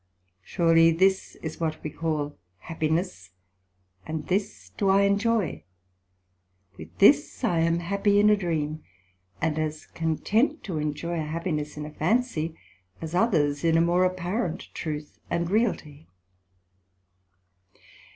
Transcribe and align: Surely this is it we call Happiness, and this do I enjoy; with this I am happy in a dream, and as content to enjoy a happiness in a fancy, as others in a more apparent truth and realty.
Surely 0.41 0.89
this 0.89 1.35
is 1.43 1.61
it 1.61 1.77
we 1.83 1.91
call 1.91 2.35
Happiness, 2.57 3.29
and 4.03 4.25
this 4.29 4.71
do 4.75 4.89
I 4.89 5.03
enjoy; 5.03 5.63
with 6.75 6.97
this 6.97 7.43
I 7.43 7.59
am 7.59 7.77
happy 7.81 8.19
in 8.19 8.31
a 8.31 8.35
dream, 8.35 8.81
and 9.43 9.59
as 9.59 9.85
content 9.85 10.63
to 10.63 10.79
enjoy 10.79 11.19
a 11.19 11.23
happiness 11.23 11.77
in 11.77 11.85
a 11.85 11.91
fancy, 11.93 12.57
as 12.99 13.13
others 13.13 13.63
in 13.63 13.77
a 13.77 13.81
more 13.81 14.03
apparent 14.03 14.69
truth 14.73 15.19
and 15.29 15.51
realty. 15.51 16.07